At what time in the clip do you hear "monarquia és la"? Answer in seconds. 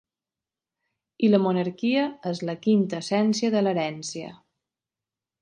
1.43-2.57